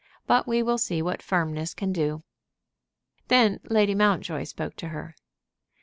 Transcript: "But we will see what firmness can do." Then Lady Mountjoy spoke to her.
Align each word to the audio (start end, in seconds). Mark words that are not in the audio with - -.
"But 0.25 0.47
we 0.47 0.63
will 0.63 0.79
see 0.79 1.03
what 1.03 1.21
firmness 1.21 1.75
can 1.75 1.93
do." 1.93 2.23
Then 3.27 3.59
Lady 3.69 3.93
Mountjoy 3.93 4.45
spoke 4.45 4.75
to 4.77 4.87
her. 4.87 5.15